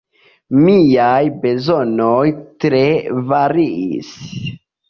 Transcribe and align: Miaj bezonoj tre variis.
Miaj 0.61 1.25
bezonoj 1.43 2.25
tre 2.65 2.83
variis. 3.29 4.13